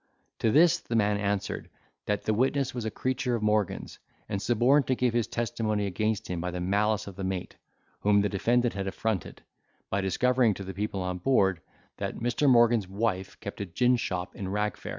[0.39, 1.69] To this the man answered,
[2.07, 6.27] that the witness was a creature of Morgan's, and suborned to give his testimony against
[6.27, 7.57] him by the malice of the mate,
[7.99, 9.43] whom the defendant had affronted,
[9.91, 11.61] by discovering to the people on board,
[11.97, 12.49] that Mr.
[12.49, 14.89] Morgan's wife kept a gin shop in Ragfair.